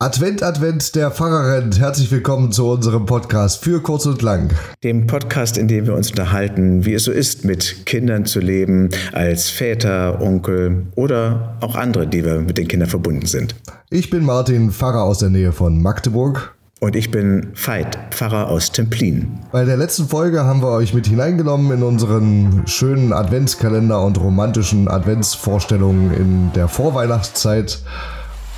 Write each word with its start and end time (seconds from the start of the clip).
Advent, 0.00 0.44
Advent, 0.44 0.94
der 0.94 1.10
Pfarrer 1.10 1.56
rennt. 1.56 1.80
Herzlich 1.80 2.08
willkommen 2.12 2.52
zu 2.52 2.68
unserem 2.68 3.04
Podcast 3.04 3.64
für 3.64 3.82
kurz 3.82 4.06
und 4.06 4.22
lang. 4.22 4.54
Dem 4.84 5.08
Podcast, 5.08 5.58
in 5.58 5.66
dem 5.66 5.86
wir 5.86 5.94
uns 5.94 6.10
unterhalten, 6.10 6.84
wie 6.84 6.94
es 6.94 7.02
so 7.02 7.10
ist, 7.10 7.44
mit 7.44 7.84
Kindern 7.84 8.24
zu 8.24 8.38
leben, 8.38 8.90
als 9.12 9.50
Väter, 9.50 10.20
Onkel 10.20 10.86
oder 10.94 11.56
auch 11.62 11.74
andere, 11.74 12.06
die 12.06 12.24
wir 12.24 12.38
mit 12.38 12.58
den 12.58 12.68
Kindern 12.68 12.88
verbunden 12.88 13.26
sind. 13.26 13.56
Ich 13.90 14.08
bin 14.08 14.24
Martin, 14.24 14.70
Pfarrer 14.70 15.02
aus 15.02 15.18
der 15.18 15.30
Nähe 15.30 15.50
von 15.50 15.82
Magdeburg. 15.82 16.54
Und 16.78 16.94
ich 16.94 17.10
bin 17.10 17.48
Veit, 17.54 17.98
Pfarrer 18.12 18.46
aus 18.46 18.70
Templin. 18.70 19.40
Bei 19.50 19.64
der 19.64 19.76
letzten 19.76 20.06
Folge 20.06 20.44
haben 20.44 20.62
wir 20.62 20.70
euch 20.70 20.94
mit 20.94 21.08
hineingenommen 21.08 21.72
in 21.72 21.82
unseren 21.82 22.62
schönen 22.68 23.12
Adventskalender 23.12 24.00
und 24.04 24.20
romantischen 24.20 24.86
Adventsvorstellungen 24.86 26.14
in 26.14 26.52
der 26.52 26.68
Vorweihnachtszeit. 26.68 27.80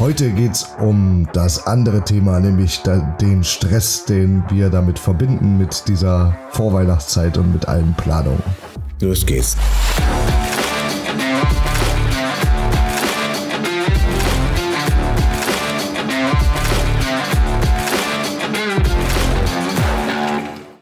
Heute 0.01 0.31
geht 0.31 0.53
es 0.53 0.67
um 0.79 1.29
das 1.35 1.67
andere 1.67 2.03
Thema, 2.03 2.41
nämlich 2.41 2.81
den 3.21 3.45
Stress, 3.45 4.07
den 4.07 4.43
wir 4.49 4.71
damit 4.71 4.99
verbinden 4.99 5.59
mit 5.59 5.87
dieser 5.89 6.39
Vorweihnachtszeit 6.53 7.37
und 7.37 7.53
mit 7.53 7.69
allen 7.69 7.93
Planungen. 7.99 8.43
Los 9.03 9.27
geht's. 9.27 9.59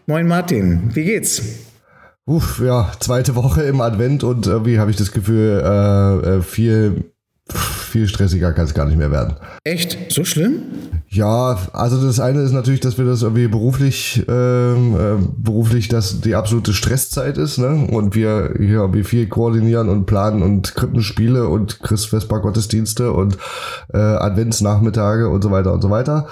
Moin 0.07 0.29
Martin, 0.29 0.95
wie 0.95 1.05
geht's? 1.05 1.43
Uff, 2.25 2.61
ja, 2.65 2.93
zweite 3.01 3.35
Woche 3.35 3.63
im 3.63 3.81
Advent 3.81 4.23
und 4.23 4.47
irgendwie 4.47 4.79
habe 4.79 4.93
ich 4.93 4.97
das 4.97 5.11
Gefühl, 5.11 5.61
äh, 5.65 6.37
äh 6.37 6.43
viel 6.43 7.11
viel 7.53 8.09
stressiger 8.09 8.53
kann 8.53 8.67
es 8.67 8.75
gar 8.75 8.87
nicht 8.87 8.99
mehr 8.99 9.11
werden. 9.11 9.37
Echt? 9.65 10.13
So 10.13 10.25
schlimm? 10.25 10.63
Ja, 11.09 11.59
also 11.73 12.05
das 12.05 12.21
eine 12.21 12.43
ist 12.43 12.53
natürlich, 12.53 12.81
dass 12.81 12.99
wir 12.99 13.07
das 13.07 13.23
irgendwie 13.23 13.49
beruflich, 13.49 14.25
ähm, 14.29 14.95
äh, 14.95 15.27
beruflich 15.37 15.89
das 15.89 16.21
die 16.21 16.35
absolute 16.35 16.75
Stresszeit 16.75 17.39
ist, 17.39 17.59
ne? 17.59 17.89
Und 17.91 18.15
wir 18.15 18.55
hier 18.59 18.81
irgendwie 18.81 19.05
viel 19.05 19.27
koordinieren 19.27 19.89
und 19.89 20.05
planen 20.05 20.43
und 20.43 20.75
Krippenspiele 20.75 21.49
und 21.49 21.81
Christvesper-Gottesdienste 21.81 23.13
und 23.13 23.39
äh, 23.93 23.99
Adventsnachmittage 23.99 25.29
und 25.29 25.43
so 25.43 25.51
weiter 25.51 25.73
und 25.73 25.81
so 25.81 25.89
weiter. 25.89 26.29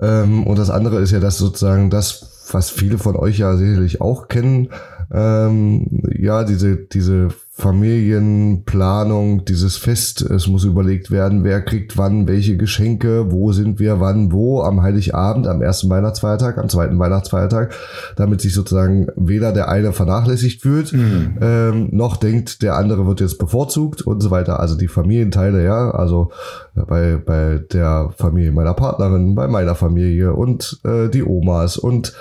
Ähm, 0.00 0.46
und 0.46 0.58
das 0.58 0.70
andere 0.70 1.00
ist 1.00 1.10
ja, 1.10 1.20
dass 1.20 1.36
sozusagen 1.36 1.90
das, 1.90 2.48
was 2.52 2.70
viele 2.70 2.96
von 2.96 3.16
euch 3.16 3.38
ja 3.38 3.56
sicherlich 3.56 4.00
auch 4.00 4.28
kennen, 4.28 4.70
ähm, 5.12 6.02
ja, 6.18 6.44
diese, 6.44 6.76
diese 6.76 7.28
Familienplanung, 7.58 9.46
dieses 9.46 9.78
Fest, 9.78 10.20
es 10.20 10.46
muss 10.46 10.64
überlegt 10.64 11.10
werden, 11.10 11.42
wer 11.42 11.62
kriegt 11.62 11.96
wann 11.96 12.28
welche 12.28 12.58
Geschenke, 12.58 13.32
wo 13.32 13.50
sind 13.52 13.78
wir 13.78 13.98
wann 13.98 14.30
wo, 14.30 14.60
am 14.60 14.82
Heiligabend, 14.82 15.46
am 15.46 15.62
ersten 15.62 15.88
Weihnachtsfeiertag, 15.88 16.58
am 16.58 16.68
zweiten 16.68 16.98
Weihnachtsfeiertag, 16.98 17.74
damit 18.16 18.42
sich 18.42 18.52
sozusagen 18.52 19.06
weder 19.16 19.52
der 19.52 19.70
eine 19.70 19.94
vernachlässigt 19.94 20.60
fühlt, 20.60 20.92
mhm. 20.92 21.38
ähm, 21.40 21.88
noch 21.92 22.18
denkt, 22.18 22.60
der 22.60 22.76
andere 22.76 23.06
wird 23.06 23.20
jetzt 23.20 23.38
bevorzugt 23.38 24.02
und 24.02 24.20
so 24.20 24.30
weiter. 24.30 24.60
Also 24.60 24.76
die 24.76 24.88
Familienteile, 24.88 25.64
ja, 25.64 25.92
also 25.92 26.32
bei, 26.74 27.16
bei 27.16 27.58
der 27.72 28.10
Familie 28.18 28.52
meiner 28.52 28.74
Partnerin, 28.74 29.34
bei 29.34 29.48
meiner 29.48 29.74
Familie 29.74 30.34
und 30.34 30.78
äh, 30.84 31.08
die 31.08 31.24
Omas 31.24 31.78
und 31.78 32.14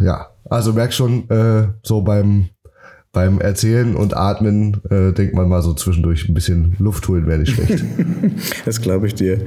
ja, 0.00 0.28
also 0.48 0.72
merk 0.72 0.92
schon, 0.92 1.28
äh, 1.30 1.68
so 1.82 2.02
beim 2.02 2.48
beim 3.12 3.40
Erzählen 3.40 3.94
und 3.94 4.16
Atmen 4.16 4.80
äh, 4.88 5.12
denkt 5.12 5.34
man 5.34 5.46
mal 5.46 5.60
so 5.60 5.74
zwischendurch 5.74 6.28
ein 6.28 6.34
bisschen 6.34 6.74
Luft 6.78 7.06
holen 7.08 7.26
wäre 7.26 7.40
nicht 7.40 7.52
schlecht. 7.52 7.84
das 8.64 8.80
glaube 8.80 9.06
ich 9.06 9.14
dir. 9.14 9.38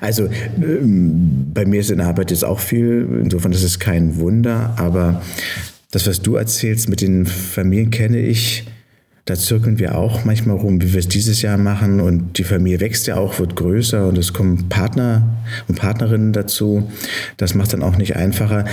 Also 0.00 0.28
ähm, 0.56 1.50
bei 1.52 1.66
mir 1.66 1.80
ist 1.80 1.90
in 1.90 1.98
der 1.98 2.06
Arbeit 2.06 2.30
jetzt 2.30 2.44
auch 2.44 2.60
viel, 2.60 3.20
insofern 3.22 3.50
ist 3.50 3.64
es 3.64 3.80
kein 3.80 4.16
Wunder, 4.18 4.74
aber 4.76 5.20
das, 5.90 6.06
was 6.06 6.22
du 6.22 6.36
erzählst 6.36 6.88
mit 6.88 7.00
den 7.00 7.26
Familien, 7.26 7.90
kenne 7.90 8.20
ich 8.20 8.66
da 9.28 9.34
zirkeln 9.34 9.78
wir 9.78 9.98
auch 9.98 10.24
manchmal 10.24 10.56
rum, 10.56 10.80
wie 10.80 10.94
wir 10.94 11.00
es 11.00 11.08
dieses 11.08 11.42
Jahr 11.42 11.58
machen. 11.58 12.00
Und 12.00 12.38
die 12.38 12.44
Familie 12.44 12.80
wächst 12.80 13.06
ja 13.06 13.16
auch, 13.16 13.38
wird 13.38 13.56
größer 13.56 14.08
und 14.08 14.16
es 14.16 14.32
kommen 14.32 14.70
Partner 14.70 15.36
und 15.68 15.78
Partnerinnen 15.78 16.32
dazu. 16.32 16.90
Das 17.36 17.54
macht 17.54 17.74
dann 17.74 17.82
auch 17.82 17.98
nicht 17.98 18.16
einfacher. 18.16 18.64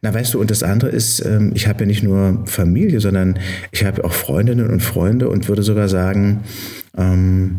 Na, 0.00 0.14
weißt 0.14 0.34
du, 0.34 0.40
und 0.40 0.52
das 0.52 0.62
andere 0.62 0.90
ist, 0.90 1.24
ähm, 1.26 1.50
ich 1.52 1.66
habe 1.66 1.80
ja 1.80 1.86
nicht 1.86 2.04
nur 2.04 2.44
Familie, 2.46 3.00
sondern 3.00 3.40
ich 3.72 3.84
habe 3.84 4.04
auch 4.04 4.12
Freundinnen 4.12 4.70
und 4.70 4.80
Freunde 4.80 5.28
und 5.28 5.48
würde 5.48 5.64
sogar 5.64 5.88
sagen, 5.88 6.44
ähm, 6.96 7.56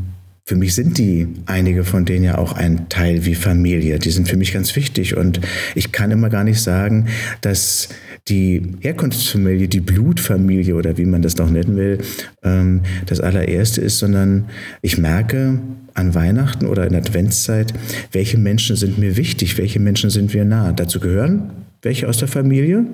für 0.49 0.55
mich 0.55 0.73
sind 0.73 0.97
die 0.97 1.27
einige 1.45 1.83
von 1.83 2.05
denen 2.05 2.23
ja 2.23 2.39
auch 2.39 2.53
ein 2.53 2.89
Teil 2.89 3.23
wie 3.23 3.35
Familie. 3.35 3.99
Die 3.99 4.09
sind 4.09 4.27
für 4.27 4.35
mich 4.35 4.51
ganz 4.51 4.75
wichtig 4.75 5.15
und 5.15 5.39
ich 5.75 5.91
kann 5.91 6.09
immer 6.09 6.29
gar 6.29 6.43
nicht 6.43 6.59
sagen, 6.59 7.05
dass 7.41 7.89
die 8.29 8.63
Herkunftsfamilie, 8.79 9.67
die 9.67 9.79
Blutfamilie 9.79 10.73
oder 10.73 10.97
wie 10.97 11.05
man 11.05 11.21
das 11.21 11.37
noch 11.37 11.51
nennen 11.51 11.77
will, 11.77 11.99
ähm, 12.41 12.81
das 13.05 13.19
allererste 13.19 13.79
ist, 13.81 13.99
sondern 13.99 14.45
ich 14.81 14.97
merke 14.97 15.59
an 15.93 16.15
Weihnachten 16.15 16.65
oder 16.65 16.87
in 16.87 16.95
Adventszeit, 16.95 17.71
welche 18.11 18.39
Menschen 18.39 18.75
sind 18.75 18.97
mir 18.97 19.17
wichtig, 19.17 19.59
welche 19.59 19.79
Menschen 19.79 20.09
sind 20.09 20.33
mir 20.33 20.45
nah. 20.45 20.71
Dazu 20.71 20.99
gehören 20.99 21.51
welche 21.83 22.09
aus 22.09 22.17
der 22.17 22.27
Familie, 22.27 22.87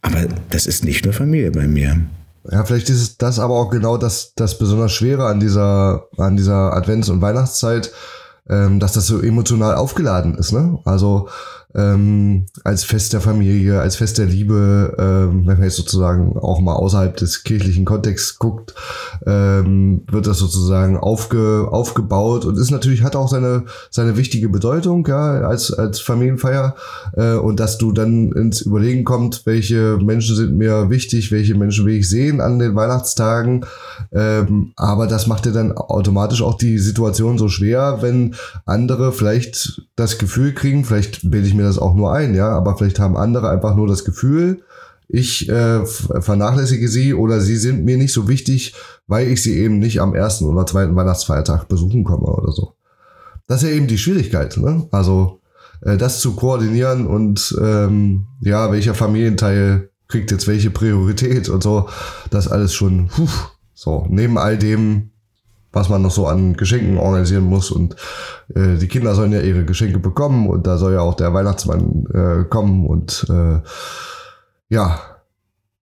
aber 0.00 0.28
das 0.48 0.66
ist 0.66 0.82
nicht 0.82 1.04
nur 1.04 1.12
Familie 1.12 1.50
bei 1.50 1.68
mir. 1.68 2.00
Ja, 2.50 2.64
vielleicht 2.64 2.90
ist 2.90 3.22
das 3.22 3.38
aber 3.38 3.54
auch 3.54 3.70
genau 3.70 3.96
das, 3.96 4.34
das 4.34 4.58
besonders 4.58 4.92
Schwere 4.92 5.26
an 5.26 5.40
dieser, 5.40 6.08
an 6.18 6.36
dieser 6.36 6.74
Advents- 6.74 7.10
und 7.10 7.22
Weihnachtszeit, 7.22 7.90
ähm, 8.48 8.80
dass 8.80 8.92
das 8.92 9.06
so 9.06 9.20
emotional 9.20 9.74
aufgeladen 9.76 10.34
ist. 10.36 10.52
Ne? 10.52 10.78
Also 10.84 11.28
ähm, 11.74 12.46
als 12.62 12.84
Fest 12.84 13.12
der 13.12 13.20
Familie, 13.20 13.80
als 13.80 13.96
Fest 13.96 14.18
der 14.18 14.26
Liebe, 14.26 14.94
ähm, 14.98 15.46
wenn 15.46 15.56
man 15.56 15.64
jetzt 15.64 15.76
sozusagen 15.76 16.38
auch 16.38 16.60
mal 16.60 16.74
außerhalb 16.74 17.16
des 17.16 17.42
kirchlichen 17.42 17.84
Kontexts 17.84 18.38
guckt, 18.38 18.74
ähm, 19.26 20.02
wird 20.10 20.26
das 20.26 20.38
sozusagen 20.38 20.96
aufge, 20.96 21.68
aufgebaut 21.70 22.44
und 22.44 22.58
ist 22.58 22.70
natürlich, 22.70 23.02
hat 23.02 23.16
auch 23.16 23.28
seine, 23.28 23.64
seine 23.90 24.16
wichtige 24.16 24.48
Bedeutung, 24.48 25.06
ja, 25.08 25.40
als, 25.40 25.72
als 25.72 26.00
Familienfeier. 26.00 26.76
Äh, 27.16 27.34
und 27.34 27.58
dass 27.58 27.78
du 27.78 27.92
dann 27.92 28.30
ins 28.32 28.60
Überlegen 28.60 29.04
kommt, 29.04 29.44
welche 29.44 29.98
Menschen 30.00 30.36
sind 30.36 30.56
mir 30.56 30.90
wichtig, 30.90 31.32
welche 31.32 31.56
Menschen 31.56 31.86
will 31.86 31.96
ich 31.96 32.08
sehen 32.08 32.40
an 32.40 32.58
den 32.58 32.76
Weihnachtstagen. 32.76 33.66
Ähm, 34.12 34.72
aber 34.76 35.06
das 35.06 35.26
macht 35.26 35.44
dir 35.44 35.52
dann 35.52 35.72
automatisch 35.72 36.42
auch 36.42 36.56
die 36.56 36.78
Situation 36.78 37.36
so 37.36 37.48
schwer, 37.48 37.98
wenn 38.00 38.36
andere 38.64 39.12
vielleicht 39.12 39.82
das 39.96 40.18
Gefühl 40.18 40.54
kriegen, 40.54 40.84
vielleicht 40.84 41.28
bilde 41.30 41.48
ich 41.48 41.54
mir 41.54 41.63
mir 41.64 41.68
das 41.68 41.78
auch 41.78 41.94
nur 41.94 42.12
ein, 42.12 42.34
ja, 42.34 42.50
aber 42.50 42.76
vielleicht 42.76 42.98
haben 42.98 43.16
andere 43.16 43.48
einfach 43.50 43.74
nur 43.74 43.86
das 43.86 44.04
Gefühl, 44.04 44.62
ich 45.08 45.48
äh, 45.48 45.84
vernachlässige 45.84 46.88
sie 46.88 47.14
oder 47.14 47.40
sie 47.40 47.56
sind 47.56 47.84
mir 47.84 47.96
nicht 47.96 48.12
so 48.12 48.28
wichtig, 48.28 48.74
weil 49.06 49.28
ich 49.28 49.42
sie 49.42 49.58
eben 49.58 49.78
nicht 49.78 50.00
am 50.00 50.14
ersten 50.14 50.46
oder 50.46 50.66
zweiten 50.66 50.96
Weihnachtsfeiertag 50.96 51.68
besuchen 51.68 52.04
komme 52.04 52.26
oder 52.26 52.52
so. 52.52 52.74
Das 53.46 53.62
ist 53.62 53.68
ja 53.68 53.74
eben 53.74 53.86
die 53.86 53.98
Schwierigkeit, 53.98 54.56
ne? 54.56 54.88
Also 54.90 55.40
äh, 55.82 55.96
das 55.96 56.20
zu 56.20 56.34
koordinieren 56.34 57.06
und 57.06 57.56
ähm, 57.60 58.26
ja, 58.40 58.72
welcher 58.72 58.94
Familienteil 58.94 59.90
kriegt 60.08 60.30
jetzt 60.30 60.48
welche 60.48 60.70
Priorität 60.70 61.48
und 61.48 61.62
so, 61.62 61.88
das 62.30 62.48
alles 62.48 62.74
schon 62.74 63.08
puh, 63.08 63.28
so 63.74 64.06
neben 64.08 64.38
all 64.38 64.58
dem 64.58 65.10
was 65.74 65.88
man 65.88 66.02
noch 66.02 66.10
so 66.10 66.26
an 66.26 66.54
Geschenken 66.54 66.98
organisieren 66.98 67.44
muss. 67.44 67.70
Und 67.70 67.96
äh, 68.54 68.76
die 68.76 68.88
Kinder 68.88 69.14
sollen 69.14 69.32
ja 69.32 69.40
ihre 69.40 69.64
Geschenke 69.64 69.98
bekommen 69.98 70.48
und 70.48 70.66
da 70.66 70.78
soll 70.78 70.94
ja 70.94 71.00
auch 71.00 71.14
der 71.14 71.34
Weihnachtsmann 71.34 72.06
äh, 72.14 72.44
kommen. 72.48 72.86
Und 72.86 73.26
äh, 73.28 73.60
ja, 74.68 74.98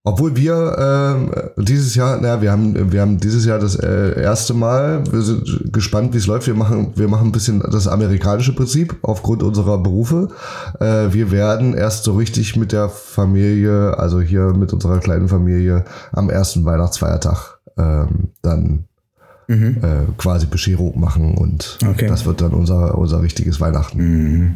obwohl 0.05 0.35
wir 0.35 1.55
äh, 1.57 1.63
dieses 1.63 1.95
Jahr, 1.95 2.21
naja, 2.21 2.43
wir 2.43 2.51
haben, 2.51 2.91
wir 2.91 3.01
haben 3.01 3.19
dieses 3.19 3.45
Jahr 3.45 3.61
das 3.61 3.77
äh, 3.77 4.21
erste 4.21 4.53
Mal, 4.53 5.05
wir 5.13 5.23
sind 5.23 5.73
gespannt, 5.73 6.13
wie 6.13 6.19
es 6.19 6.27
läuft. 6.27 6.49
Wir 6.49 6.55
machen, 6.55 6.93
wir 6.97 7.07
machen 7.07 7.29
ein 7.29 7.33
bisschen 7.33 7.61
das 7.61 7.87
amerikanische 7.87 8.53
Prinzip 8.53 8.97
aufgrund 9.03 9.45
unserer 9.45 9.79
Berufe. 9.79 10.29
Äh, 10.81 11.13
wir 11.13 11.31
werden 11.31 11.75
erst 11.75 12.03
so 12.03 12.15
richtig 12.15 12.57
mit 12.57 12.73
der 12.73 12.89
Familie, 12.89 13.97
also 13.97 14.21
hier 14.21 14.53
mit 14.55 14.73
unserer 14.73 14.99
kleinen 14.99 15.29
Familie, 15.29 15.85
am 16.11 16.31
ersten 16.31 16.65
Weihnachtsfeiertag 16.65 17.61
ähm, 17.79 18.31
dann 18.43 18.89
mhm. 19.53 19.77
äh, 19.83 20.13
quasi 20.19 20.47
Bescherung 20.47 20.99
machen 20.99 21.35
und 21.35 21.79
okay. 21.87 22.07
das 22.07 22.25
wird 22.25 22.41
dann 22.41 22.53
unser, 22.53 22.97
unser 22.99 23.23
richtiges 23.23 23.61
Weihnachten. 23.61 23.99
Mhm. 23.99 24.55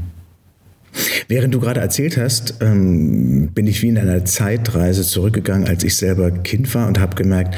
Während 1.29 1.53
du 1.55 1.61
gerade 1.61 1.81
erzählt 1.81 2.17
hast, 2.17 2.55
ähm, 2.61 3.49
bin 3.53 3.67
ich 3.67 3.83
wie 3.83 3.89
in 3.89 3.99
einer 3.99 4.25
Zeitreise 4.25 5.03
zurückgegangen, 5.03 5.69
als 5.69 5.85
ich 5.85 5.97
selber 5.97 6.31
Kind 6.31 6.75
war 6.75 6.87
und 6.87 6.99
habe 6.99 7.17
gemerkt, 7.17 7.55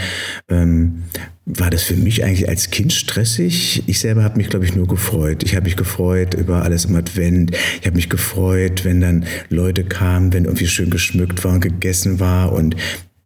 ähm, 0.49 1.05
war 1.45 1.71
das 1.71 1.83
für 1.83 1.95
mich 1.95 2.25
eigentlich 2.25 2.49
als 2.49 2.71
Kind 2.71 2.93
stressig? 2.93 3.83
Ich 3.87 4.01
selber 4.01 4.23
habe 4.23 4.37
mich, 4.37 4.51
glaube 4.51 4.67
ich, 4.67 4.75
nur 4.75 4.87
gefreut. 4.87 5.43
Ich 5.45 5.55
habe 5.55 5.65
mich 5.65 5.77
gefreut 5.77 6.35
über 6.35 6.63
alles 6.63 6.87
im 6.87 6.97
Advent. 6.97 7.53
Ich 7.81 7.87
habe 7.87 7.97
mich 7.97 8.11
gefreut, 8.11 8.85
wenn 8.85 9.01
dann 9.01 9.25
Leute 9.49 9.85
kamen, 9.85 10.33
wenn 10.33 10.45
irgendwie 10.45 10.67
schön 10.67 10.91
geschmückt 10.91 11.45
war 11.45 11.55
und 11.55 11.61
gegessen 11.61 12.21
war 12.21 12.53
und 12.53 12.77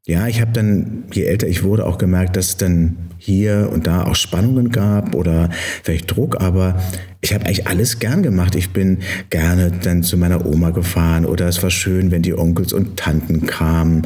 ja, 0.04 0.26
ich 0.26 0.40
habe 0.40 0.50
dann, 0.52 1.04
je 1.12 1.24
älter 1.24 1.46
ich 1.46 1.62
wurde, 1.62 1.86
auch 1.86 1.96
gemerkt, 1.96 2.36
dass 2.36 2.48
es 2.48 2.56
dann 2.56 2.96
hier 3.18 3.70
und 3.72 3.86
da 3.86 4.02
auch 4.02 4.16
Spannungen 4.16 4.70
gab 4.70 5.14
oder 5.14 5.48
vielleicht 5.84 6.10
Druck, 6.10 6.40
aber 6.40 6.82
ich 7.20 7.32
habe 7.32 7.46
eigentlich 7.46 7.68
alles 7.68 8.00
gern 8.00 8.24
gemacht. 8.24 8.56
Ich 8.56 8.70
bin 8.70 8.98
gerne 9.30 9.70
dann 9.70 10.02
zu 10.02 10.16
meiner 10.16 10.44
Oma 10.44 10.70
gefahren 10.70 11.24
oder 11.24 11.46
es 11.46 11.62
war 11.62 11.70
schön, 11.70 12.10
wenn 12.10 12.22
die 12.22 12.36
Onkels 12.36 12.72
und 12.72 12.96
Tanten 12.96 13.46
kamen. 13.46 14.02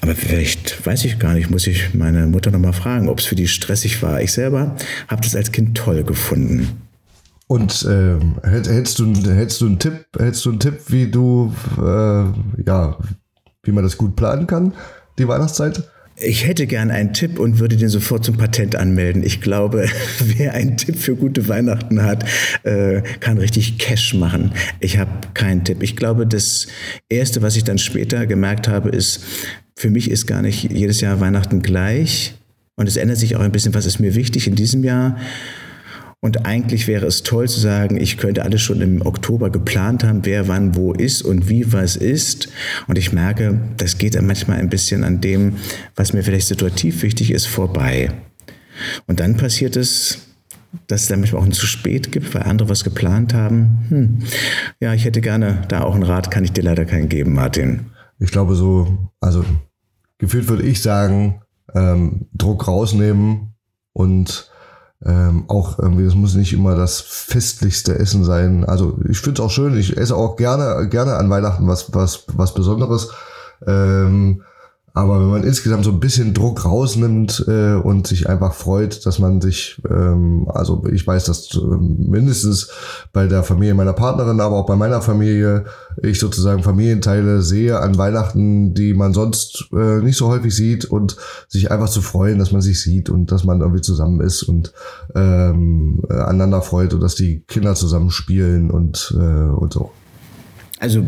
Aber 0.00 0.14
vielleicht 0.14 0.86
weiß 0.86 1.04
ich 1.04 1.18
gar 1.18 1.34
nicht, 1.34 1.50
muss 1.50 1.66
ich 1.66 1.92
meine 1.92 2.26
Mutter 2.26 2.50
nochmal 2.50 2.72
fragen, 2.72 3.10
ob 3.10 3.18
es 3.18 3.26
für 3.26 3.34
die 3.34 3.48
stressig 3.48 4.02
war. 4.02 4.22
Ich 4.22 4.32
selber 4.32 4.76
habe 5.08 5.20
das 5.20 5.36
als 5.36 5.52
Kind 5.52 5.76
toll 5.76 6.04
gefunden. 6.04 6.68
Und 7.48 7.86
ähm, 7.86 8.36
hättest, 8.42 8.98
du, 8.98 9.12
hättest 9.12 9.60
du 9.60 9.66
einen 9.66 9.78
Tipp, 9.78 10.06
hättest 10.18 10.46
du 10.46 10.50
einen 10.50 10.60
Tipp, 10.60 10.80
wie 10.88 11.10
du 11.10 11.52
äh, 11.76 12.24
ja, 12.66 12.96
wie 13.62 13.72
man 13.72 13.84
das 13.84 13.98
gut 13.98 14.16
planen 14.16 14.46
kann? 14.46 14.72
Die 15.18 15.28
Weihnachtszeit? 15.28 15.82
Ich 16.16 16.46
hätte 16.46 16.66
gern 16.66 16.90
einen 16.90 17.14
Tipp 17.14 17.38
und 17.38 17.58
würde 17.58 17.76
den 17.76 17.88
sofort 17.88 18.24
zum 18.24 18.36
Patent 18.36 18.76
anmelden. 18.76 19.22
Ich 19.22 19.40
glaube, 19.40 19.88
wer 20.18 20.54
einen 20.54 20.76
Tipp 20.76 20.96
für 20.96 21.16
gute 21.16 21.48
Weihnachten 21.48 22.02
hat, 22.02 22.24
äh, 22.64 23.02
kann 23.20 23.38
richtig 23.38 23.78
Cash 23.78 24.14
machen. 24.14 24.52
Ich 24.80 24.98
habe 24.98 25.10
keinen 25.34 25.64
Tipp. 25.64 25.82
Ich 25.82 25.96
glaube, 25.96 26.26
das 26.26 26.66
Erste, 27.08 27.42
was 27.42 27.56
ich 27.56 27.64
dann 27.64 27.78
später 27.78 28.26
gemerkt 28.26 28.68
habe, 28.68 28.90
ist, 28.90 29.24
für 29.74 29.90
mich 29.90 30.10
ist 30.10 30.26
gar 30.26 30.42
nicht 30.42 30.70
jedes 30.70 31.00
Jahr 31.00 31.20
Weihnachten 31.20 31.62
gleich. 31.62 32.34
Und 32.76 32.88
es 32.88 32.96
ändert 32.96 33.18
sich 33.18 33.36
auch 33.36 33.40
ein 33.40 33.52
bisschen, 33.52 33.74
was 33.74 33.86
ist 33.86 33.98
mir 33.98 34.14
wichtig 34.14 34.46
in 34.46 34.54
diesem 34.54 34.84
Jahr. 34.84 35.16
Und 36.24 36.46
eigentlich 36.46 36.86
wäre 36.86 37.04
es 37.04 37.24
toll 37.24 37.48
zu 37.48 37.58
sagen, 37.58 38.00
ich 38.00 38.16
könnte 38.16 38.44
alles 38.44 38.62
schon 38.62 38.80
im 38.80 39.04
Oktober 39.04 39.50
geplant 39.50 40.04
haben, 40.04 40.24
wer 40.24 40.46
wann 40.46 40.76
wo 40.76 40.92
ist 40.92 41.22
und 41.22 41.48
wie 41.48 41.72
was 41.72 41.96
ist. 41.96 42.48
Und 42.86 42.96
ich 42.96 43.12
merke, 43.12 43.60
das 43.76 43.98
geht 43.98 44.14
dann 44.14 44.26
manchmal 44.26 44.58
ein 44.58 44.68
bisschen 44.68 45.02
an 45.02 45.20
dem, 45.20 45.56
was 45.96 46.12
mir 46.12 46.22
vielleicht 46.22 46.46
situativ 46.46 47.02
wichtig 47.02 47.32
ist, 47.32 47.46
vorbei. 47.46 48.12
Und 49.08 49.18
dann 49.18 49.36
passiert 49.36 49.74
es, 49.74 50.28
dass 50.86 51.02
es 51.02 51.08
dann 51.08 51.18
manchmal 51.18 51.42
auch 51.42 51.46
ein 51.46 51.52
zu 51.52 51.66
spät 51.66 52.12
gibt, 52.12 52.32
weil 52.36 52.44
andere 52.44 52.68
was 52.68 52.84
geplant 52.84 53.34
haben. 53.34 53.84
Hm. 53.88 54.18
Ja, 54.78 54.94
ich 54.94 55.04
hätte 55.04 55.22
gerne 55.22 55.62
da 55.66 55.82
auch 55.82 55.96
einen 55.96 56.04
Rat, 56.04 56.30
kann 56.30 56.44
ich 56.44 56.52
dir 56.52 56.62
leider 56.62 56.84
keinen 56.84 57.08
geben, 57.08 57.34
Martin. 57.34 57.86
Ich 58.20 58.30
glaube 58.30 58.54
so, 58.54 59.10
also 59.20 59.44
gefühlt 60.18 60.48
würde 60.48 60.62
ich 60.62 60.82
sagen, 60.82 61.42
ähm, 61.74 62.26
Druck 62.32 62.68
rausnehmen 62.68 63.54
und 63.92 64.51
ähm, 65.04 65.44
auch 65.48 65.78
irgendwie, 65.78 66.04
es 66.04 66.14
muss 66.14 66.34
nicht 66.34 66.52
immer 66.52 66.76
das 66.76 67.00
festlichste 67.00 67.98
Essen 67.98 68.24
sein. 68.24 68.64
Also 68.64 68.98
ich 69.08 69.18
finde 69.18 69.40
es 69.40 69.46
auch 69.46 69.50
schön, 69.50 69.76
ich 69.76 69.96
esse 69.96 70.16
auch 70.16 70.36
gerne, 70.36 70.88
gerne 70.88 71.16
an 71.16 71.30
Weihnachten 71.30 71.66
was, 71.66 71.92
was, 71.94 72.24
was 72.34 72.54
Besonderes. 72.54 73.10
Ähm, 73.66 74.42
aber 74.94 75.20
wenn 75.20 75.30
man 75.30 75.44
insgesamt 75.44 75.84
so 75.84 75.90
ein 75.90 76.00
bisschen 76.00 76.34
Druck 76.34 76.66
rausnimmt 76.66 77.44
äh, 77.48 77.74
und 77.74 78.06
sich 78.06 78.28
einfach 78.28 78.52
freut, 78.52 79.06
dass 79.06 79.18
man 79.18 79.40
sich, 79.40 79.80
ähm, 79.88 80.46
also 80.52 80.84
ich 80.92 81.06
weiß, 81.06 81.24
dass 81.24 81.54
äh, 81.54 81.60
mindestens 81.60 82.70
bei 83.12 83.26
der 83.26 83.42
Familie 83.42 83.74
meiner 83.74 83.94
Partnerin, 83.94 84.40
aber 84.40 84.56
auch 84.56 84.66
bei 84.66 84.76
meiner 84.76 85.00
Familie, 85.00 85.64
ich 86.02 86.20
sozusagen 86.20 86.62
Familienteile 86.62 87.40
sehe 87.40 87.80
an 87.80 87.96
Weihnachten, 87.96 88.74
die 88.74 88.92
man 88.92 89.14
sonst 89.14 89.68
äh, 89.72 90.02
nicht 90.02 90.18
so 90.18 90.28
häufig 90.28 90.54
sieht 90.54 90.84
und 90.84 91.16
sich 91.48 91.70
einfach 91.70 91.88
zu 91.88 92.02
freuen, 92.02 92.38
dass 92.38 92.52
man 92.52 92.60
sich 92.60 92.82
sieht 92.82 93.08
und 93.08 93.32
dass 93.32 93.44
man 93.44 93.60
irgendwie 93.60 93.80
zusammen 93.80 94.20
ist 94.20 94.42
und 94.42 94.74
ähm, 95.14 96.02
äh, 96.10 96.14
aneinander 96.14 96.60
freut 96.60 96.92
und 96.92 97.00
dass 97.00 97.14
die 97.14 97.44
Kinder 97.48 97.74
zusammen 97.74 98.10
spielen 98.10 98.70
und, 98.70 99.16
äh, 99.18 99.22
und 99.22 99.72
so. 99.72 99.90
Also, 100.82 101.04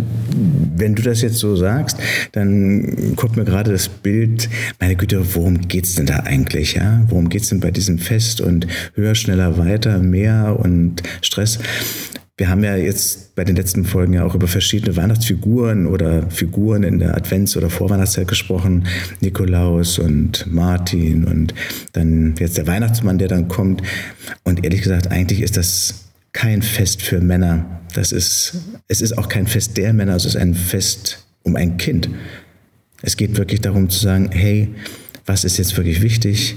wenn 0.77 0.95
du 0.95 1.03
das 1.03 1.21
jetzt 1.21 1.39
so 1.39 1.57
sagst, 1.57 1.99
dann 2.31 3.17
kommt 3.17 3.37
mir 3.37 3.45
gerade 3.45 3.73
das 3.73 3.89
Bild, 3.89 4.49
meine 4.79 4.95
Güte, 4.95 5.35
worum 5.35 5.67
geht's 5.67 5.97
denn 5.97 6.07
da 6.07 6.21
eigentlich? 6.21 6.75
Ja? 6.75 7.03
Worum 7.09 7.29
geht's 7.29 7.49
denn 7.49 7.59
bei 7.59 7.73
diesem 7.73 7.99
Fest 7.99 8.41
und 8.41 8.69
höher, 8.95 9.17
schneller, 9.17 9.59
weiter, 9.59 9.99
mehr 9.99 10.61
und 10.61 11.03
Stress? 11.23 11.59
Wir 12.37 12.51
haben 12.51 12.63
ja 12.63 12.77
jetzt 12.77 13.35
bei 13.35 13.43
den 13.43 13.57
letzten 13.57 13.85
Folgen 13.85 14.13
ja 14.13 14.25
auch 14.25 14.37
über 14.37 14.47
verschiedene 14.47 14.97
Weihnachtsfiguren 14.97 15.89
oder 15.89 16.31
Figuren 16.31 16.85
in 16.85 17.01
der 17.01 17.17
Advents- 17.17 17.57
oder 17.57 17.69
Vorweihnachtszeit 17.69 18.29
gesprochen. 18.29 18.87
Nikolaus 19.21 19.99
und 19.99 20.47
Martin 20.53 21.25
und 21.25 21.53
dann 21.95 22.37
jetzt 22.39 22.59
der 22.59 22.69
Weihnachtsmann, 22.69 23.19
der 23.19 23.27
dann 23.27 23.49
kommt. 23.49 23.83
Und 24.45 24.63
ehrlich 24.63 24.83
gesagt, 24.83 25.11
eigentlich 25.11 25.43
ist 25.43 25.57
das 25.57 26.04
kein 26.35 26.61
Fest 26.61 27.01
für 27.01 27.21
Männer. 27.21 27.81
Das 27.95 28.13
ist, 28.13 28.59
es 28.89 29.01
ist 29.01 29.17
auch 29.17 29.29
kein 29.29 29.47
Fest 29.47 29.79
der 29.79 29.95
Männer, 29.95 30.17
es 30.17 30.27
ist 30.27 30.37
ein 30.37 30.55
Fest 30.55 31.25
um 31.45 31.57
ein 31.57 31.79
Kind. 31.79 32.11
Es 33.01 33.17
geht 33.17 33.39
wirklich 33.39 33.61
darum 33.61 33.89
zu 33.89 33.99
sagen, 33.99 34.31
hey, 34.33 34.75
was 35.25 35.45
ist 35.45 35.57
jetzt 35.57 35.77
wirklich 35.77 36.03
wichtig? 36.03 36.57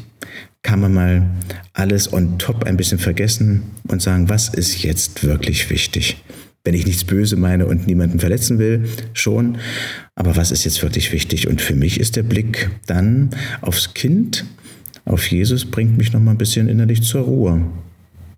Kann 0.64 0.82
man 0.82 0.94
mal 0.94 1.30
alles 1.74 2.12
on 2.12 2.40
top 2.40 2.66
ein 2.66 2.76
bisschen 2.76 3.00
vergessen 3.00 3.64
und 3.88 4.02
sagen, 4.02 4.28
was 4.30 4.50
ist 4.50 4.84
jetzt 4.84 5.24
wirklich 5.24 5.70
wichtig? 5.70 6.18
Wenn 6.64 6.74
ich 6.74 6.86
nichts 6.86 7.06
böse 7.06 7.38
meine 7.38 7.68
und 7.68 7.88
niemanden 7.88 8.20
verletzen 8.20 8.60
will, 8.60 8.90
schon. 9.14 9.60
Aber 10.16 10.36
was 10.36 10.52
ist 10.52 10.66
jetzt 10.66 10.82
wirklich 10.82 11.14
wichtig? 11.14 11.48
Und 11.48 11.62
für 11.62 11.76
mich 11.76 12.00
ist 12.00 12.16
der 12.16 12.24
Blick 12.24 12.70
dann 12.88 13.30
aufs 13.62 13.94
Kind, 13.94 14.44
auf 15.06 15.30
Jesus, 15.32 15.66
bringt 15.66 15.98
mich 15.98 16.12
nochmal 16.12 16.34
ein 16.34 16.40
bisschen 16.40 16.68
innerlich 16.68 17.04
zur 17.04 17.22
Ruhe 17.22 17.70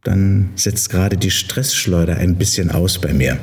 dann 0.04 0.52
setzt 0.56 0.90
gerade 0.90 1.18
die 1.18 1.32
Stressschleuder 1.32 2.16
ein 2.18 2.38
bisschen 2.38 2.72
aus 2.72 3.00
bei 3.00 3.14
mir. 3.14 3.40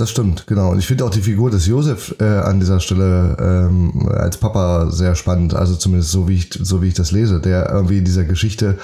Das 0.00 0.10
stimmt, 0.10 0.46
genau. 0.46 0.70
Und 0.70 0.78
ich 0.78 0.86
finde 0.86 1.04
auch 1.04 1.10
die 1.10 1.20
Figur 1.20 1.50
des 1.50 1.66
Josef 1.66 2.14
äh, 2.20 2.24
an 2.24 2.58
dieser 2.58 2.80
Stelle 2.80 3.36
ähm, 3.38 4.08
als 4.08 4.38
Papa 4.38 4.90
sehr 4.90 5.14
spannend. 5.14 5.52
Also 5.52 5.76
zumindest 5.76 6.10
so 6.10 6.26
wie 6.26 6.36
ich 6.36 6.48
so 6.58 6.80
wie 6.80 6.88
ich 6.88 6.94
das 6.94 7.12
lese, 7.12 7.38
der 7.38 7.70
irgendwie 7.70 7.98
in 7.98 8.06
dieser 8.06 8.24
Geschichte 8.24 8.78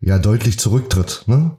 ja 0.00 0.18
deutlich 0.18 0.58
zurücktritt. 0.58 1.24
Ne? 1.26 1.50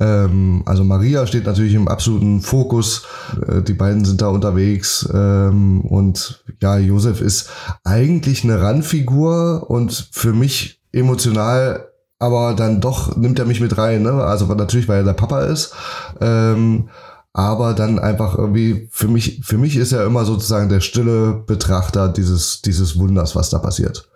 Ähm, 0.00 0.62
also 0.66 0.82
Maria 0.82 1.28
steht 1.28 1.46
natürlich 1.46 1.74
im 1.74 1.86
absoluten 1.86 2.40
Fokus. 2.40 3.04
Äh, 3.46 3.62
die 3.62 3.72
beiden 3.72 4.04
sind 4.04 4.20
da 4.20 4.28
unterwegs 4.28 5.08
ähm, 5.14 5.82
und 5.82 6.44
ja, 6.60 6.76
Josef 6.76 7.20
ist 7.20 7.50
eigentlich 7.84 8.42
eine 8.42 8.60
Randfigur 8.60 9.70
und 9.70 10.08
für 10.10 10.32
mich 10.32 10.80
emotional 10.90 11.86
aber 12.18 12.54
dann 12.54 12.80
doch 12.80 13.16
nimmt 13.16 13.38
er 13.38 13.44
mich 13.44 13.60
mit 13.60 13.76
rein, 13.76 14.02
ne? 14.02 14.12
Also 14.24 14.46
natürlich, 14.46 14.88
weil 14.88 14.98
er 14.98 15.04
der 15.04 15.12
Papa 15.12 15.42
ist. 15.42 15.74
Ähm, 16.20 16.88
aber 17.32 17.74
dann 17.74 17.98
einfach 17.98 18.38
irgendwie, 18.38 18.88
für 18.90 19.08
mich, 19.08 19.42
für 19.44 19.58
mich 19.58 19.76
ist 19.76 19.92
er 19.92 20.06
immer 20.06 20.24
sozusagen 20.24 20.70
der 20.70 20.80
stille 20.80 21.44
Betrachter 21.46 22.08
dieses, 22.08 22.62
dieses 22.62 22.98
Wunders, 22.98 23.36
was 23.36 23.50
da 23.50 23.58
passiert. 23.58 24.08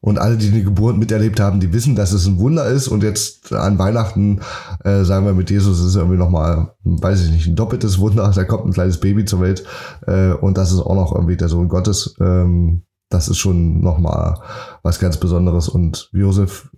Und 0.00 0.18
alle, 0.18 0.36
die 0.36 0.50
die 0.50 0.62
Geburt 0.62 0.96
miterlebt 0.96 1.40
haben, 1.40 1.60
die 1.60 1.72
wissen, 1.72 1.96
dass 1.96 2.12
es 2.12 2.24
ein 2.26 2.38
Wunder 2.38 2.66
ist. 2.66 2.88
Und 2.88 3.02
jetzt 3.02 3.52
an 3.52 3.78
Weihnachten, 3.78 4.40
äh, 4.84 5.02
sagen 5.04 5.26
wir 5.26 5.34
mit 5.34 5.50
Jesus, 5.50 5.80
ist 5.80 5.96
irgendwie 5.96 6.16
nochmal, 6.16 6.72
weiß 6.84 7.24
ich 7.24 7.32
nicht, 7.32 7.46
ein 7.48 7.56
doppeltes 7.56 7.98
Wunder. 7.98 8.30
Da 8.34 8.44
kommt 8.44 8.64
ein 8.64 8.72
kleines 8.72 9.00
Baby 9.00 9.24
zur 9.24 9.40
Welt. 9.40 9.64
Äh, 10.06 10.32
und 10.32 10.56
das 10.56 10.72
ist 10.72 10.80
auch 10.80 10.94
noch 10.94 11.14
irgendwie 11.14 11.36
der 11.36 11.48
Sohn 11.48 11.68
Gottes. 11.68 12.14
Ähm, 12.20 12.84
das 13.10 13.28
ist 13.28 13.38
schon 13.38 13.80
nochmal 13.80 14.40
was 14.82 15.00
ganz 15.00 15.18
Besonderes. 15.18 15.68
Und 15.68 16.10
Josef 16.12 16.70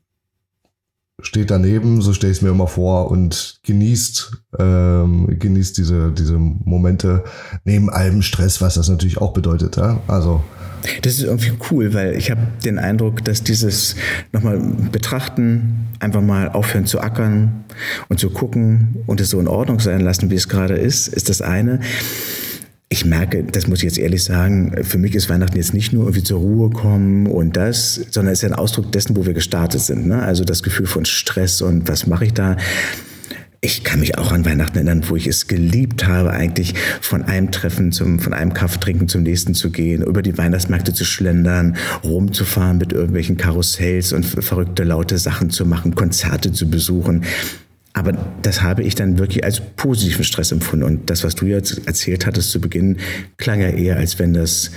steht 1.23 1.51
daneben, 1.51 2.03
so 2.03 2.13
stelle 2.13 2.33
ich 2.33 2.39
es 2.39 2.43
mir 2.43 2.51
immer 2.51 2.67
vor, 2.67 3.11
und 3.11 3.61
genießt, 3.65 4.33
ähm, 4.59 5.39
genießt 5.39 5.77
diese, 5.79 6.13
diese 6.13 6.39
Momente 6.39 7.25
neben 7.65 7.91
allem 7.91 8.23
Stress, 8.23 8.61
was 8.61 8.75
das 8.75 8.89
natürlich 8.89 9.19
auch 9.19 9.33
bedeutet. 9.33 9.77
Ja? 9.77 10.01
Also 10.07 10.43
das 11.03 11.15
ist 11.15 11.25
irgendwie 11.25 11.53
cool, 11.71 11.93
weil 11.93 12.17
ich 12.17 12.31
habe 12.31 12.41
den 12.65 12.79
Eindruck, 12.79 13.25
dass 13.25 13.43
dieses 13.43 13.97
nochmal 14.33 14.59
betrachten, 14.91 15.89
einfach 15.99 16.23
mal 16.23 16.49
aufhören 16.49 16.87
zu 16.87 17.01
ackern 17.01 17.65
und 18.09 18.19
zu 18.19 18.31
gucken 18.31 18.97
und 19.07 19.21
es 19.21 19.31
so 19.31 19.41
in 19.41 19.49
Ordnung 19.49 19.81
sein 19.81 20.01
lassen, 20.01 20.31
wie 20.31 20.37
es 20.37 20.49
gerade 20.49 20.75
ist, 20.75 21.09
ist 21.09 21.29
das 21.29 21.43
eine 21.43 21.81
ich 22.93 23.05
merke, 23.05 23.45
das 23.45 23.69
muss 23.69 23.79
ich 23.79 23.85
jetzt 23.85 23.99
ehrlich 23.99 24.25
sagen, 24.25 24.83
für 24.83 24.99
mich 24.99 25.15
ist 25.15 25.31
Weihnachten 25.31 25.57
jetzt 25.57 25.73
nicht 25.73 25.93
nur 25.93 26.03
irgendwie 26.03 26.25
zur 26.25 26.41
Ruhe 26.41 26.71
kommen 26.71 27.29
und 27.29 27.57
das, 27.57 27.95
sondern 28.11 28.33
es 28.33 28.43
ist 28.43 28.51
ein 28.51 28.59
Ausdruck 28.59 28.91
dessen, 28.91 29.17
wo 29.17 29.25
wir 29.25 29.33
gestartet 29.33 29.81
sind. 29.81 30.09
Ne? 30.09 30.21
Also 30.21 30.43
das 30.43 30.65
Gefühl 30.65 30.87
von 30.87 31.05
Stress 31.05 31.63
und 31.63 31.89
was 31.89 32.09
mache 32.09 32.25
ich 32.25 32.35
da? 32.35 32.57
Ich 33.61 33.85
kann 33.85 34.01
mich 34.01 34.19
auch 34.19 34.33
an 34.33 34.45
Weihnachten 34.45 34.77
erinnern, 34.77 35.05
wo 35.07 35.15
ich 35.15 35.29
es 35.29 35.47
geliebt 35.47 36.09
habe, 36.09 36.31
eigentlich 36.33 36.75
von 37.01 37.23
einem 37.23 37.53
Treffen 37.53 37.93
zum, 37.93 38.19
von 38.19 38.33
einem 38.33 38.55
Kaffee 38.55 38.81
trinken 38.81 39.07
zum 39.07 39.23
nächsten 39.23 39.55
zu 39.55 39.71
gehen, 39.71 40.03
über 40.03 40.23
die 40.23 40.37
Weihnachtsmärkte 40.37 40.93
zu 40.93 41.05
schlendern, 41.05 41.77
rumzufahren 42.03 42.79
mit 42.79 42.93
irgendwelchen 42.93 43.37
Karussells 43.37 44.13
und 44.13 44.25
verrückte 44.25 44.83
laute 44.83 45.17
Sachen 45.19 45.51
zu 45.51 45.65
machen, 45.65 45.95
Konzerte 45.95 46.51
zu 46.51 46.69
besuchen. 46.69 47.23
Aber 47.93 48.13
das 48.43 48.63
habe 48.63 48.83
ich 48.83 48.95
dann 48.95 49.19
wirklich 49.19 49.45
als 49.45 49.61
positiven 49.77 50.25
Stress 50.25 50.53
empfunden. 50.53 50.85
Und 50.85 51.11
das, 51.11 51.25
was 51.25 51.35
du 51.35 51.47
jetzt 51.47 51.87
erzählt 51.87 52.27
hattest 52.27 52.51
zu 52.51 52.61
Beginn, 52.61 52.99
klang 53.37 53.61
ja 53.61 53.69
eher, 53.69 53.97
als 53.97 54.19
wenn 54.19 54.33
das 54.33 54.71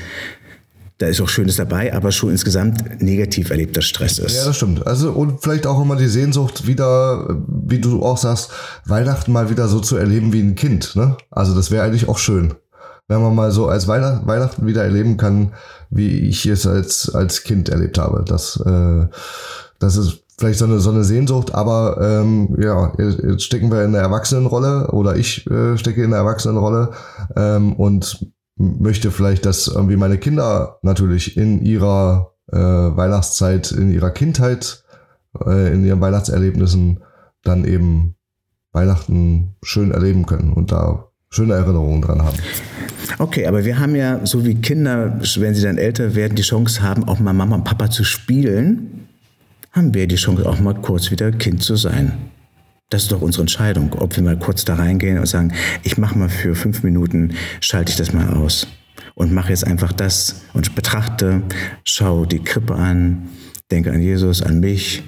da 1.00 1.08
ist 1.08 1.20
auch 1.22 1.28
Schönes 1.28 1.58
dabei, 1.58 1.94
aber 1.94 2.12
schon 2.12 2.30
insgesamt 2.30 3.02
negativ 3.02 3.50
erlebter 3.50 3.82
Stress 3.82 4.20
ist. 4.20 4.38
Ja, 4.38 4.46
das 4.46 4.56
stimmt. 4.56 4.86
Also 4.86 5.12
und 5.12 5.42
vielleicht 5.42 5.66
auch 5.66 5.82
immer 5.82 5.96
die 5.96 6.08
Sehnsucht 6.08 6.68
wieder, 6.68 7.42
wie 7.48 7.80
du 7.80 8.04
auch 8.04 8.18
sagst, 8.18 8.52
Weihnachten 8.86 9.32
mal 9.32 9.50
wieder 9.50 9.68
so 9.68 9.80
zu 9.80 9.98
erleben 9.98 10.32
wie 10.34 10.42
ein 10.42 10.56
Kind. 10.56 10.96
Ne? 10.96 11.18
Also 11.32 11.56
das 11.56 11.72
wäre 11.72 11.84
eigentlich 11.84 12.08
auch 12.08 12.20
schön. 12.20 12.54
wenn 13.08 13.22
man 13.22 13.36
mal 13.36 13.52
so 13.52 13.68
als 13.68 13.88
Weihnacht, 13.88 14.26
Weihnachten 14.28 14.66
wieder 14.66 14.84
erleben 14.84 15.18
kann, 15.18 15.54
wie 15.90 16.20
ich 16.30 16.46
es 16.46 16.66
als, 16.66 17.14
als 17.14 17.44
Kind 17.44 17.70
erlebt 17.70 17.98
habe. 17.98 18.24
Das, 18.26 18.56
äh, 18.66 19.08
das 19.80 19.98
ist 19.98 20.23
vielleicht 20.38 20.60
so 20.60 20.66
eine, 20.66 20.80
so 20.80 20.92
eine 20.92 21.04
Sehnsucht, 21.04 21.54
aber 21.54 21.98
ähm, 22.02 22.56
ja, 22.60 22.94
jetzt 22.98 23.44
stecken 23.44 23.72
wir 23.72 23.84
in 23.84 23.94
der 23.94 24.02
Erwachsenenrolle 24.02 24.90
oder 24.92 25.16
ich 25.16 25.46
äh, 25.50 25.78
stecke 25.78 26.04
in 26.04 26.12
der 26.12 26.20
Erwachsenenrolle 26.20 26.92
ähm, 27.36 27.74
und 27.74 28.26
möchte 28.56 29.12
vielleicht, 29.12 29.46
dass 29.46 29.68
irgendwie 29.68 29.96
meine 29.96 30.18
Kinder 30.18 30.80
natürlich 30.82 31.38
in 31.38 31.64
ihrer 31.64 32.34
äh, 32.52 32.58
Weihnachtszeit, 32.58 33.72
in 33.72 33.92
ihrer 33.92 34.12
Kindheit, 34.12 34.84
äh, 35.46 35.74
in 35.74 35.86
ihren 35.86 36.02
Weihnachtserlebnissen 36.02 37.04
dann 37.44 37.66
eben 37.66 38.16
Weihnachten 38.72 39.56
schön 39.62 39.92
erleben 39.92 40.26
können 40.26 40.54
und 40.54 40.72
da 40.72 41.10
schöne 41.30 41.54
Erinnerungen 41.54 42.02
dran 42.02 42.24
haben. 42.24 42.38
Okay, 43.20 43.48
aber 43.48 43.66
wir 43.66 43.80
haben 43.80 43.96
ja, 43.96 44.26
so 44.26 44.46
wie 44.46 44.56
Kinder, 44.56 45.20
wenn 45.38 45.56
sie 45.56 45.62
dann 45.62 45.78
älter 45.78 46.16
werden, 46.16 46.36
die 46.36 46.44
Chance 46.44 46.82
haben, 46.82 47.08
auch 47.08 47.20
mal 47.20 47.34
Mama 47.34 47.56
und 47.56 47.64
Papa 47.64 47.90
zu 47.90 48.04
spielen, 48.04 49.08
haben 49.74 49.94
wir 49.94 50.08
die 50.08 50.16
Chance, 50.16 50.48
auch 50.48 50.60
mal 50.60 50.76
kurz 50.76 51.12
wieder 51.12 51.32
Kind 51.32 51.64
zu 51.64 51.76
sein. 51.76 52.14
Das 52.90 53.04
ist 53.04 53.12
doch 53.12 53.22
unsere 53.22 53.42
Entscheidung, 53.42 53.94
ob 53.94 54.16
wir 54.16 54.24
mal 54.24 54.38
kurz 54.38 54.66
da 54.66 54.76
reingehen 54.76 55.18
und 55.18 55.26
sagen, 55.26 55.52
ich 55.82 55.98
mache 55.98 56.18
mal 56.18 56.30
für 56.30 56.54
fünf 56.54 56.84
Minuten, 56.84 57.34
schalte 57.60 57.90
ich 57.90 57.98
das 57.98 58.14
mal 58.14 58.30
aus 58.30 58.68
und 59.16 59.34
mache 59.34 59.50
jetzt 59.50 59.66
einfach 59.66 59.92
das 59.92 60.44
und 60.54 60.76
betrachte, 60.76 61.42
schau 61.84 62.26
die 62.26 62.44
Krippe 62.44 62.76
an, 62.76 63.30
denke 63.72 63.92
an 63.92 64.00
Jesus, 64.00 64.44
an 64.44 64.60
mich 64.60 65.04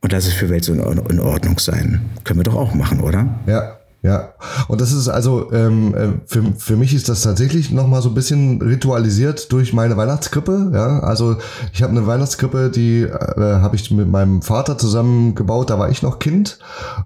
und 0.00 0.12
lass 0.12 0.26
es 0.26 0.32
für 0.32 0.48
Welt 0.48 0.64
so 0.64 0.72
in 0.72 1.20
Ordnung 1.20 1.58
sein. 1.58 2.00
Können 2.24 2.40
wir 2.40 2.44
doch 2.44 2.54
auch 2.54 2.72
machen, 2.72 3.00
oder? 3.00 3.38
Ja, 3.46 3.75
ja, 4.06 4.34
und 4.68 4.80
das 4.80 4.92
ist 4.92 5.08
also, 5.08 5.50
ähm, 5.52 5.92
äh, 5.92 6.08
für, 6.26 6.44
für 6.56 6.76
mich 6.76 6.94
ist 6.94 7.08
das 7.08 7.22
tatsächlich 7.22 7.72
nochmal 7.72 8.02
so 8.02 8.08
ein 8.08 8.14
bisschen 8.14 8.62
ritualisiert 8.62 9.50
durch 9.50 9.72
meine 9.72 9.96
Weihnachtskrippe. 9.96 10.70
Ja, 10.72 11.00
also 11.00 11.38
ich 11.72 11.82
habe 11.82 11.90
eine 11.90 12.06
Weihnachtskrippe, 12.06 12.70
die 12.70 13.02
äh, 13.02 13.10
habe 13.36 13.74
ich 13.74 13.90
mit 13.90 14.08
meinem 14.08 14.42
Vater 14.42 14.78
zusammen 14.78 15.34
gebaut, 15.34 15.70
da 15.70 15.80
war 15.80 15.90
ich 15.90 16.02
noch 16.02 16.20
Kind. 16.20 16.60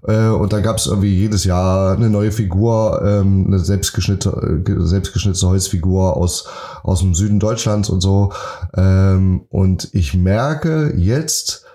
Äh, 0.07 0.27
und 0.27 0.53
da 0.53 0.59
gab 0.59 0.77
es 0.77 0.85
irgendwie 0.85 1.15
jedes 1.15 1.43
Jahr 1.43 1.93
eine 1.93 2.11
neue 2.11 2.31
Figur, 2.31 3.01
ähm, 3.03 3.45
eine 3.47 3.57
selbstgeschnittene, 3.57 4.85
selbstgeschnittene 4.85 5.51
Holzfigur 5.51 6.15
aus, 6.15 6.47
aus 6.83 6.99
dem 6.99 7.15
Süden 7.15 7.39
Deutschlands 7.39 7.89
und 7.89 8.01
so. 8.01 8.31
Ähm, 8.75 9.45
und 9.49 9.89
ich 9.93 10.13
merke 10.13 10.93
jetzt, 10.95 11.65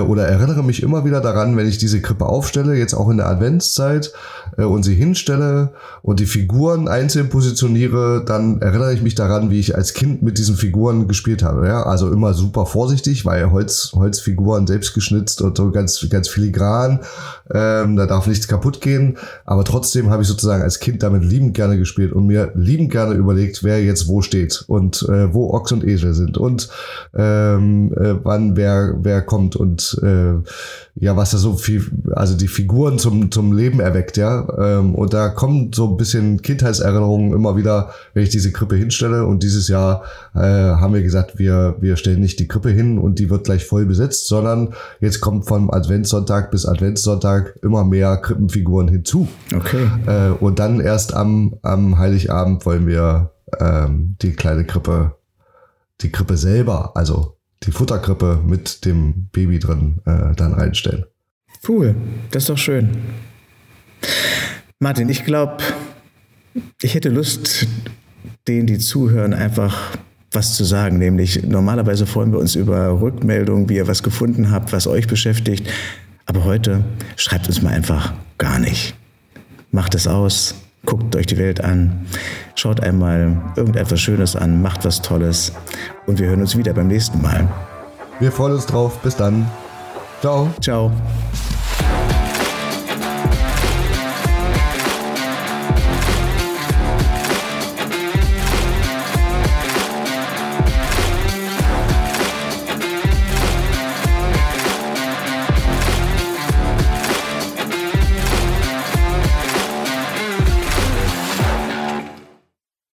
oder 0.00 0.26
erinnere 0.26 0.62
mich 0.62 0.82
immer 0.82 1.04
wieder 1.04 1.20
daran, 1.20 1.56
wenn 1.56 1.68
ich 1.68 1.78
diese 1.78 2.00
Krippe 2.00 2.26
aufstelle, 2.26 2.76
jetzt 2.76 2.94
auch 2.94 3.08
in 3.08 3.16
der 3.16 3.28
Adventszeit 3.28 4.12
äh, 4.56 4.64
und 4.64 4.82
sie 4.82 4.94
hinstelle 4.94 5.72
und 6.02 6.20
die 6.20 6.26
Figuren 6.26 6.88
einzeln 6.88 7.28
positioniere, 7.28 8.24
dann 8.24 8.60
erinnere 8.60 8.92
ich 8.92 9.02
mich 9.02 9.14
daran, 9.14 9.50
wie 9.50 9.60
ich 9.60 9.76
als 9.76 9.94
Kind 9.94 10.22
mit 10.22 10.38
diesen 10.38 10.56
Figuren 10.56 11.08
gespielt 11.08 11.42
habe. 11.42 11.66
Ja? 11.66 11.82
Also 11.82 12.12
immer 12.12 12.34
super 12.34 12.66
vorsichtig, 12.66 13.24
weil 13.24 13.50
Holz, 13.50 13.92
Holzfiguren 13.94 14.66
selbst 14.66 14.94
geschnitzt 14.94 15.42
und 15.42 15.56
so 15.56 15.70
ganz, 15.70 16.06
ganz 16.10 16.28
filigran. 16.28 17.00
Ähm, 17.52 17.96
da 17.96 18.06
darf 18.06 18.26
nichts 18.26 18.48
kaputt 18.48 18.80
gehen. 18.80 19.18
Aber 19.44 19.64
trotzdem 19.64 20.10
habe 20.10 20.22
ich 20.22 20.28
sozusagen 20.28 20.62
als 20.62 20.80
Kind 20.80 21.02
damit 21.02 21.24
liebend 21.24 21.54
gerne 21.54 21.78
gespielt 21.78 22.12
und 22.12 22.26
mir 22.26 22.52
liebend 22.54 22.90
gerne 22.90 23.14
überlegt, 23.14 23.62
wer 23.64 23.82
jetzt 23.82 24.08
wo 24.08 24.22
steht 24.22 24.64
und 24.66 25.02
äh, 25.08 25.32
wo 25.32 25.52
Ochs 25.52 25.72
und 25.72 25.84
Esel 25.84 26.14
sind 26.14 26.38
und 26.38 26.68
ähm, 27.14 27.92
äh, 27.94 28.14
wann 28.22 28.56
wer, 28.56 28.94
wer 29.02 29.22
kommt 29.22 29.56
und 29.56 29.69
und 29.70 30.00
äh, 30.02 30.42
ja, 30.96 31.16
was 31.16 31.30
da 31.30 31.38
so 31.38 31.54
viel, 31.54 31.84
also 32.12 32.36
die 32.36 32.48
Figuren 32.48 32.98
zum, 32.98 33.30
zum 33.30 33.52
Leben 33.52 33.80
erweckt, 33.80 34.16
ja. 34.16 34.46
Ähm, 34.58 34.94
und 34.94 35.14
da 35.14 35.28
kommen 35.28 35.72
so 35.72 35.88
ein 35.88 35.96
bisschen 35.96 36.42
Kindheitserinnerungen 36.42 37.32
immer 37.32 37.56
wieder, 37.56 37.90
wenn 38.12 38.24
ich 38.24 38.30
diese 38.30 38.52
Krippe 38.52 38.76
hinstelle. 38.76 39.24
Und 39.24 39.42
dieses 39.42 39.68
Jahr 39.68 40.02
äh, 40.34 40.40
haben 40.40 40.94
wir 40.94 41.02
gesagt, 41.02 41.38
wir, 41.38 41.76
wir 41.80 41.96
stellen 41.96 42.20
nicht 42.20 42.40
die 42.40 42.48
Krippe 42.48 42.70
hin 42.70 42.98
und 42.98 43.18
die 43.18 43.30
wird 43.30 43.44
gleich 43.44 43.64
voll 43.64 43.86
besetzt, 43.86 44.26
sondern 44.26 44.74
jetzt 45.00 45.20
kommt 45.20 45.46
vom 45.46 45.70
Adventssonntag 45.70 46.50
bis 46.50 46.66
Adventssonntag 46.66 47.58
immer 47.62 47.84
mehr 47.84 48.16
Krippenfiguren 48.16 48.88
hinzu. 48.88 49.28
Okay. 49.54 49.88
Äh, 50.06 50.30
und 50.30 50.58
dann 50.58 50.80
erst 50.80 51.14
am, 51.14 51.54
am 51.62 51.98
Heiligabend 51.98 52.66
wollen 52.66 52.86
wir 52.86 53.30
ähm, 53.58 54.16
die 54.20 54.32
kleine 54.32 54.64
Krippe, 54.64 55.14
die 56.00 56.10
Krippe 56.10 56.36
selber, 56.36 56.96
also 56.96 57.36
die 57.62 57.72
Futterkrippe 57.72 58.40
mit 58.44 58.84
dem 58.84 59.28
Baby 59.32 59.58
drin 59.58 60.00
äh, 60.06 60.34
dann 60.34 60.54
reinstellen. 60.54 61.04
Cool, 61.68 61.94
das 62.30 62.44
ist 62.44 62.50
doch 62.50 62.58
schön. 62.58 62.88
Martin, 64.78 65.08
ich 65.10 65.24
glaube, 65.24 65.58
ich 66.80 66.94
hätte 66.94 67.10
Lust, 67.10 67.66
denen, 68.48 68.66
die 68.66 68.78
zuhören, 68.78 69.34
einfach 69.34 69.98
was 70.32 70.56
zu 70.56 70.64
sagen. 70.64 70.98
Nämlich, 70.98 71.42
normalerweise 71.42 72.06
freuen 72.06 72.32
wir 72.32 72.38
uns 72.38 72.54
über 72.54 73.00
Rückmeldungen, 73.00 73.68
wie 73.68 73.76
ihr 73.76 73.88
was 73.88 74.02
gefunden 74.02 74.50
habt, 74.50 74.72
was 74.72 74.86
euch 74.86 75.06
beschäftigt. 75.06 75.68
Aber 76.26 76.44
heute 76.44 76.84
schreibt 77.16 77.48
uns 77.48 77.60
mal 77.60 77.74
einfach 77.74 78.14
gar 78.38 78.58
nicht. 78.58 78.94
Macht 79.70 79.94
es 79.94 80.06
aus, 80.06 80.54
guckt 80.84 81.14
euch 81.16 81.26
die 81.26 81.38
Welt 81.38 81.62
an, 81.62 82.06
schaut 82.54 82.80
einmal 82.80 83.36
irgendetwas 83.56 84.00
Schönes 84.00 84.36
an, 84.36 84.62
macht 84.62 84.84
was 84.84 85.02
Tolles 85.02 85.52
und 86.06 86.18
wir 86.18 86.28
hören 86.28 86.40
uns 86.40 86.56
wieder 86.56 86.72
beim 86.72 86.88
nächsten 86.88 87.20
Mal. 87.22 87.48
Wir 88.20 88.30
freuen 88.30 88.52
uns 88.52 88.66
drauf. 88.66 88.98
Bis 88.98 89.16
dann. 89.16 89.50
Ciao. 90.20 90.50
Ciao. 90.60 90.92